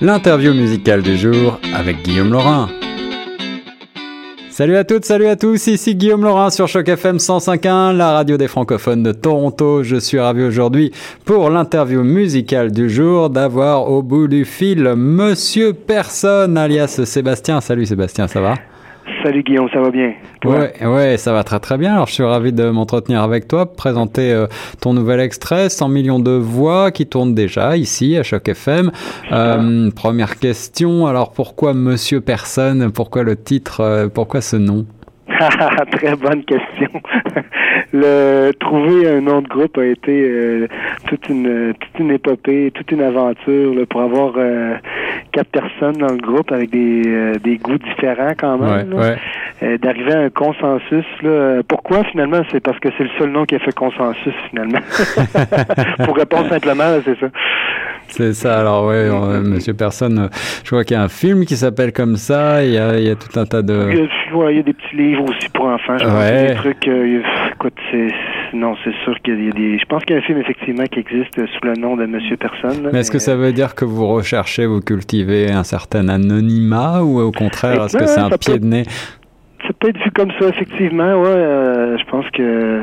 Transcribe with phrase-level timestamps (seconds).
[0.00, 2.68] L'interview musicale du jour avec Guillaume Laurin.
[4.50, 8.36] Salut à toutes, salut à tous, ici Guillaume Laurin sur Choc FM 105.1, la radio
[8.36, 9.82] des francophones de Toronto.
[9.82, 10.92] Je suis ravi aujourd'hui
[11.24, 17.60] pour l'interview musicale du jour d'avoir au bout du fil Monsieur Personne alias Sébastien.
[17.60, 18.54] Salut Sébastien, ça va?
[19.22, 20.12] Salut Guillaume, ça va bien?
[20.44, 21.94] Ouais, ouais, ça va très très bien.
[21.94, 24.46] Alors je suis ravi de m'entretenir avec toi, présenter euh,
[24.80, 28.90] ton nouvel extrait, 100 millions de voix qui tourne déjà ici à Choc FM.
[29.30, 32.90] Euh, première question, alors pourquoi Monsieur Personne?
[32.92, 34.86] Pourquoi le titre euh, Pourquoi ce nom?
[35.92, 36.88] Très bonne question.
[37.92, 40.68] le trouver un nom de groupe a été euh,
[41.08, 44.74] toute une toute une épopée, toute une aventure là, pour avoir euh,
[45.32, 48.94] quatre personnes dans le groupe avec des, euh, des goûts différents quand même.
[49.80, 51.04] D'arriver à un consensus.
[51.22, 51.62] Là.
[51.68, 52.42] Pourquoi finalement?
[52.50, 54.80] C'est parce que c'est le seul nom qui a fait consensus finalement.
[56.04, 57.28] pour répondre simplement, c'est ça.
[58.12, 59.08] C'est ça, alors ouais,
[59.42, 60.28] Monsieur Personne,
[60.64, 63.06] je vois qu'il y a un film qui s'appelle comme ça, il y a, il
[63.06, 63.88] y a tout un tas de...
[63.90, 66.48] Il y a, il y a des petits livres aussi pour enfants, je ouais.
[66.48, 67.22] des trucs, euh,
[67.52, 68.08] écoute, c'est,
[68.52, 69.78] non, c'est sûr qu'il y a des...
[69.78, 72.36] Je pense qu'il y a un film effectivement qui existe sous le nom de Monsieur
[72.36, 72.90] Personne.
[72.92, 77.18] mais, est-ce que ça veut dire que vous recherchez, vous cultivez un certain anonymat ou
[77.18, 78.84] au contraire, est-ce que c'est un pied de nez?
[79.66, 82.82] Ça peut être vu comme ça, effectivement, ouais, euh, je pense que...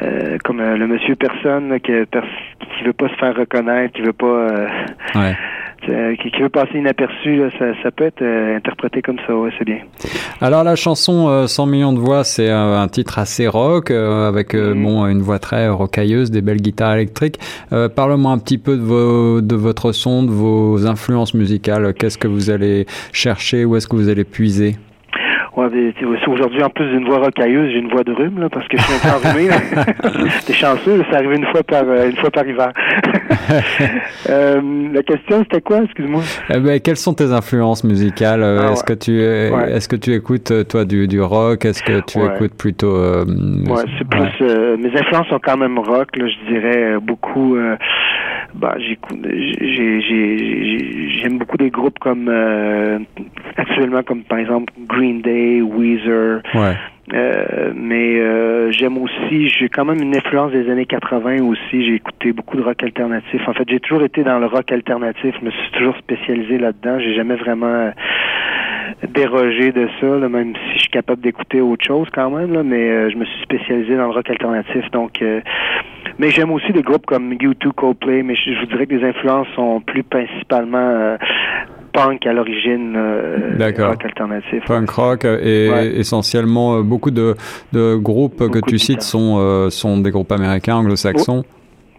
[0.00, 4.12] Euh, comme euh, le monsieur personne qui, qui veut pas se faire reconnaître, qui veut
[4.12, 4.68] pas euh,
[5.16, 5.36] ouais.
[6.22, 9.78] qui, qui, veut passer inaperçu, ça, ça, peut être interprété comme ça, ouais, c'est bien.
[10.40, 14.80] Alors la chanson 100 millions de voix, c'est un titre assez rock avec mm.
[14.80, 17.40] bon une voix très rocailleuse, des belles guitares électriques.
[17.96, 21.94] Parle-moi un petit peu de, vos, de votre son, de vos influences musicales.
[21.94, 24.76] Qu'est-ce que vous allez chercher, où est-ce que vous allez puiser?
[26.26, 28.82] Aujourd'hui, en plus d'une voix rocailleuse, j'ai une voix de rhume, là, parce que je
[28.82, 29.48] suis un peu enrhumé.
[30.46, 32.72] T'es chanceux, ça arrive une fois par, euh, une fois par hiver.
[34.28, 34.60] euh,
[34.92, 36.22] la question, c'était quoi, excuse-moi?
[36.50, 38.42] Eh ben, quelles sont tes influences musicales?
[38.42, 41.64] Ah, est-ce que tu, est-ce que tu écoutes, euh, toi, du, du rock?
[41.64, 45.78] Est-ce que tu écoutes plutôt, euh, Ouais, c'est plus, euh, mes influences sont quand même
[45.78, 47.56] rock, là, je dirais, beaucoup,
[48.54, 48.76] bah,
[51.20, 52.98] j'aime beaucoup des groupes comme euh,
[53.56, 56.42] actuellement comme par exemple Green Day, Weezer.
[56.54, 56.74] Ouais.
[57.12, 61.84] Euh, mais euh, j'aime aussi, j'ai quand même une influence des années 80 aussi.
[61.84, 63.40] J'ai écouté beaucoup de rock alternatif.
[63.48, 65.34] En fait, j'ai toujours été dans le rock alternatif.
[65.40, 67.00] Je me suis toujours spécialisé là-dedans.
[67.00, 67.92] J'ai jamais vraiment
[69.08, 72.52] dérogé de ça, là, même si je suis capable d'écouter autre chose quand même.
[72.52, 74.88] Là, mais je me suis spécialisé dans le rock alternatif.
[74.92, 75.20] Donc,
[76.20, 79.48] mais j'aime aussi des groupes comme U2, Coldplay, mais je, vous dirais que les influences
[79.56, 81.16] sont plus principalement euh,
[81.94, 84.62] punk à l'origine, euh, rock alternatif.
[84.66, 87.34] Punk rock et essentiellement euh, beaucoup de,
[87.72, 91.42] de groupes que tu cites sont, sont des groupes américains, anglo-saxons.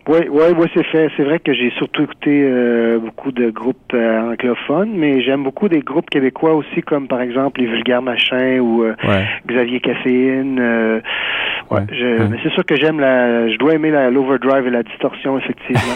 [0.08, 1.10] Oui, oui, oui, c'est fait.
[1.16, 5.70] C'est vrai que j'ai surtout écouté euh, beaucoup de groupes euh, anglophones, mais j'aime beaucoup
[5.70, 8.96] des groupes québécois aussi, comme par exemple les Vulgaires Machins ou euh,
[9.48, 11.02] Xavier Caféine.
[11.72, 13.50] Ouais, je, Mais c'est sûr que j'aime la.
[13.50, 15.96] Je dois aimer l'overdrive et la distorsion, effectivement.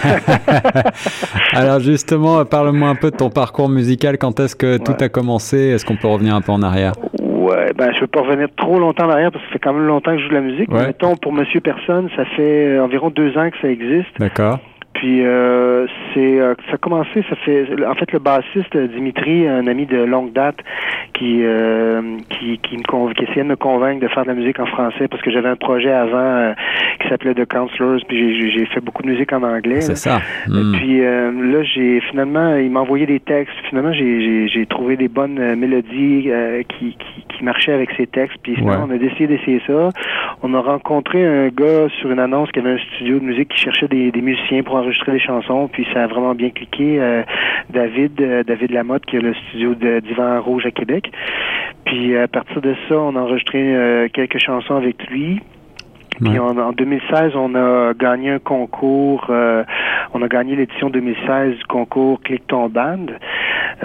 [1.54, 4.18] Alors justement, parle-moi un peu de ton parcours musical.
[4.18, 5.58] Quand est-ce que tout a commencé?
[5.58, 6.94] Est-ce qu'on peut revenir un peu en arrière?
[7.22, 9.74] Ouais, ben je veux pas revenir trop longtemps en arrière parce que ça fait quand
[9.74, 10.70] même longtemps que je joue de la musique.
[10.70, 14.20] mettons pour Monsieur Personne, ça fait environ deux ans que ça existe.
[14.20, 14.60] D'accord.
[14.96, 15.86] Puis euh,
[16.16, 19.98] c'est euh, ça a commencé, ça fait en fait le bassiste Dimitri, un ami de
[19.98, 20.58] longue date,
[21.14, 24.60] qui euh, qui qui, me qui essayait de me convaincre de faire de la musique
[24.60, 26.54] en français parce que j'avais un projet avant euh,
[27.02, 29.82] qui s'appelait The Counselors, puis j'ai fait beaucoup de musique en anglais.
[29.82, 30.20] C'est ça.
[30.48, 30.72] Et hmm.
[30.74, 33.56] puis là j'ai finalement il m'a envoyé des textes.
[33.70, 36.32] Finalement j'ai trouvé des bonnes mélodies
[36.70, 38.38] qui, qui qui marchaient avec ces textes.
[38.42, 39.90] Puis finalement on a décidé d'essayer ça.
[40.42, 43.58] On a rencontré un gars sur une annonce qui avait un studio de musique qui
[43.58, 47.00] cherchait des, des musiciens pour enregistrer des chansons, puis ça a vraiment bien cliqué.
[47.00, 47.24] Euh,
[47.70, 51.12] David, euh, David Lamotte, qui a le studio de Divan Rouge à Québec.
[51.86, 55.42] Puis à partir de ça, on a enregistré euh, quelques chansons avec lui.
[56.22, 62.22] Puis en 2016, on a gagné un concours, on a gagné l'édition 2016 du concours
[62.22, 63.08] Click ton band.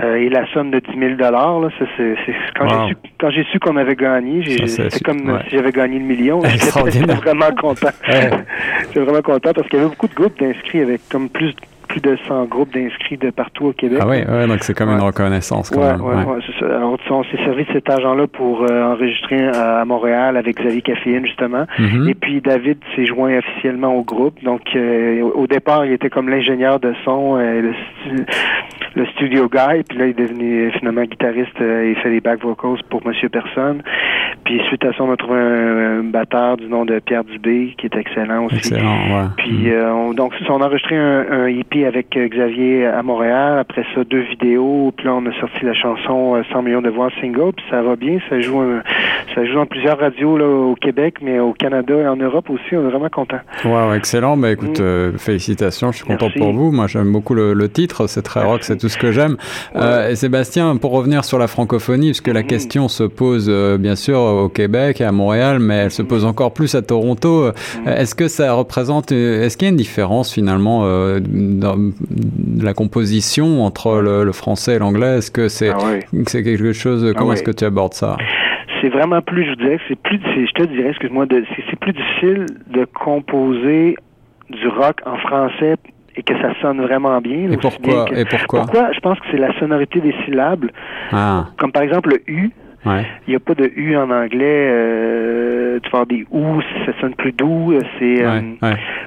[0.01, 2.17] et la somme de 10 000 dollars, là, c'est,
[2.57, 6.05] quand j'ai su quand j'ai su qu'on avait gagné, c'était comme si j'avais gagné le
[6.05, 6.41] million.
[6.45, 7.91] J'étais vraiment content.
[8.07, 11.53] J'étais vraiment content parce qu'il y avait beaucoup de groupes d'inscrits avec comme plus
[11.91, 13.99] plus de 100 groupes d'inscrits de partout au Québec.
[14.01, 16.01] Ah oui, ouais, donc c'est comme une reconnaissance quand même.
[16.01, 16.41] Ouais, ouais.
[16.47, 16.77] c'est ça.
[16.77, 21.27] Alors, on s'est servi de cet argent-là pour euh, enregistrer à, Montréal avec Xavier Caféine,
[21.27, 21.67] justement.
[21.79, 22.09] Mm-hmm.
[22.09, 24.43] Et puis, David s'est joint officiellement au groupe.
[24.45, 27.37] Donc, euh, au départ, il était comme l'ingénieur de son.
[27.39, 27.73] Euh,
[28.11, 28.25] le
[29.15, 33.07] studio guy, puis là, il est devenu finalement guitariste et fait des back vocals pour
[33.07, 33.83] Monsieur Personne.
[34.45, 37.87] Puis suite à ça, on a trouvé un, batteur du nom de Pierre Dubé, qui
[37.87, 38.57] est excellent aussi.
[38.57, 39.27] Excellent, ouais.
[39.37, 43.59] Puis on, donc, on a enregistré un, un EP avec Xavier à Montréal.
[43.59, 44.93] Après ça, deux vidéos.
[44.97, 47.53] Puis là, on a sorti la chanson 100 millions de voix single.
[47.57, 48.19] Puis ça va bien.
[48.29, 48.63] Ça joue,
[49.35, 52.75] ça joue dans plusieurs radios là, au Québec, mais au Canada et en Europe aussi.
[52.75, 53.41] On est vraiment contents.
[53.65, 54.37] Wow, excellent.
[54.37, 54.83] Ben, écoute, mm.
[54.83, 55.93] euh, félicitations.
[55.93, 56.73] Je suis content pour vous.
[56.73, 58.07] Moi, j'aime beaucoup le, titre.
[58.09, 58.65] C'est très rock.
[58.65, 59.37] C'est tout ce que j'aime.
[59.77, 62.47] Euh, Sébastien, pour revenir sur la francophonie, puisque la mm.
[62.47, 66.25] question se pose euh, bien sûr au Québec et à Montréal, mais elle se pose
[66.25, 67.53] encore plus à Toronto.
[67.85, 67.89] Mm.
[67.89, 70.81] Est-ce que ça représente, est-ce qu'il y a une différence finalement
[71.21, 71.77] dans
[72.61, 75.19] la composition entre le, français et l'anglais?
[75.19, 75.79] Est-ce que c'est ah
[76.27, 78.17] c'est quelque chose ah Comment est-ce que tu abordes ça?
[78.81, 82.87] C'est vraiment plus, je dirais, c'est plus, je te dirais, excuse-moi, c'est plus difficile de
[82.87, 83.97] composer
[84.49, 85.77] du rock en français
[86.17, 87.51] et que ça sonne vraiment bien.
[87.51, 88.07] Et pourquoi?
[88.15, 88.61] et pourquoi?
[88.61, 88.93] Pourquoi?
[88.93, 90.67] Je pense que c'est la sonorité des syllabes.
[91.13, 91.47] Ah.
[91.59, 92.51] Comme par exemple le U.
[92.87, 94.69] Il n'y a pas de U en anglais.
[94.71, 97.75] Euh, tu vas avoir des OU, ça sonne plus doux.
[97.99, 98.41] C'est, euh,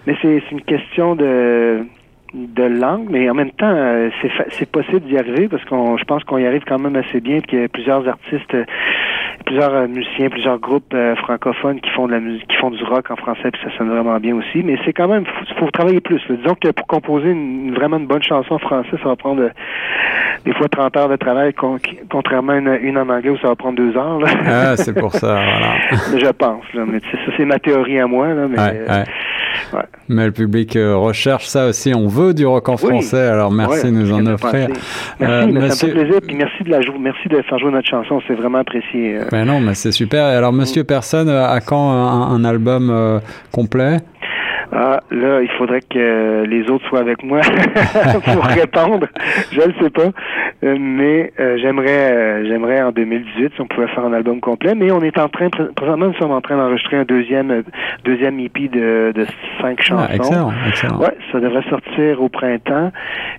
[0.06, 1.84] mais c'est une question de
[2.34, 6.04] de langue, mais en même temps, euh, c'est, c'est possible d'y arriver parce qu'on, je
[6.04, 8.66] pense qu'on y arrive quand même assez bien, puis qu'il y a plusieurs artistes, euh,
[9.45, 13.12] plusieurs euh, musiciens, plusieurs groupes francophones qui font de la musique, qui font du rock
[13.12, 14.63] en français, puis ça sonne vraiment bien aussi.
[14.63, 16.21] Mais c'est quand même, faut, faut travailler plus.
[16.30, 19.50] Disons que pour composer une, vraiment une bonne chanson en français, ça va prendre
[20.45, 21.53] des fois 30 heures de travail,
[22.09, 24.19] contrairement à une, en anglais où ça va prendre deux heures.
[24.19, 24.27] Là.
[24.45, 26.18] Ah, c'est pour ça, voilà.
[26.18, 26.63] je pense.
[26.74, 28.33] Là, mais ça, c'est ma théorie à moi.
[28.33, 29.03] Là, mais,
[30.10, 31.94] mais le public recherche ça aussi.
[31.96, 33.28] On veut du rock en français.
[33.28, 34.70] Alors merci de nous en offrir.
[35.20, 36.22] Merci, euh, ça me fait plaisir.
[36.26, 38.22] Puis merci de la merci de faire jouer notre chanson.
[38.28, 39.18] C'est vraiment apprécié.
[39.18, 39.26] Euh.
[39.32, 40.26] Ben non, mais c'est super.
[40.26, 43.20] Alors Monsieur Personne, à quand un, album euh,
[43.52, 44.00] complet?
[44.75, 47.42] Ah, là, il faudrait que les autres soient avec moi
[48.34, 49.08] pour répondre.
[49.52, 50.10] Je ne sais pas.
[50.64, 54.74] Euh, mais euh, j'aimerais euh, j'aimerais en 2018 si on pouvait faire un album complet.
[54.74, 57.64] Mais on est en train, présentement, nous sommes en train d'enregistrer un deuxième
[58.04, 59.25] deuxième EP de, de
[59.62, 60.14] cinq ah, chansons.
[60.14, 60.98] excellent, excellent.
[61.00, 62.92] Ouais, ça devrait sortir au printemps.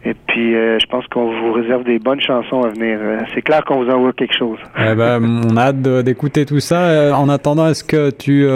[0.04, 2.98] Et puis, je pense qu'on vous réserve des bonnes chansons à venir.
[3.34, 4.58] C'est clair qu'on vous envoie quelque chose.
[4.78, 5.20] Eh ben,
[5.50, 7.16] on a hâte d'écouter tout ça.
[7.16, 8.46] En attendant, est-ce que tu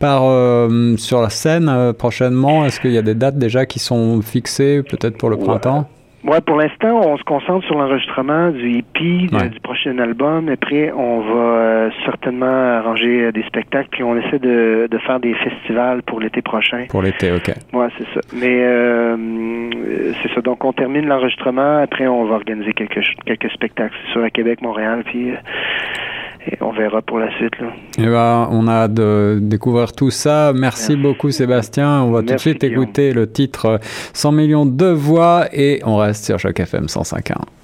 [0.00, 4.82] pars sur la scène prochaine est-ce qu'il y a des dates déjà qui sont fixées,
[4.82, 5.88] peut-être pour le printemps?
[6.24, 10.48] Ouais, pour l'instant, on se concentre sur l'enregistrement du EP, du prochain album.
[10.48, 15.32] Après, on va euh, certainement arranger euh, des spectacles, puis on essaie de, faire des
[15.34, 16.86] festivals pour l'été prochain.
[16.90, 17.54] Pour l'été, ok.
[17.72, 18.20] Ouais, c'est ça.
[18.34, 19.70] Mais euh,
[20.20, 20.40] c'est ça.
[20.40, 21.78] Donc, on termine l'enregistrement.
[21.78, 25.30] Après, on va organiser quelques quelques spectacles sur à Québec, Montréal, puis
[26.60, 27.58] on verra pour la suite.
[27.60, 27.68] Là.
[27.98, 30.52] Eh ben, on a de découvrir tout ça.
[30.54, 32.02] Merci, beaucoup Sébastien.
[32.02, 33.80] On va tout de suite écouter le titre
[34.12, 37.57] 100 millions de voix et on reste sur Choc FM 105.1.